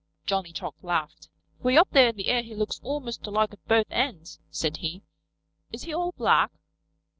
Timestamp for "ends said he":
3.91-5.03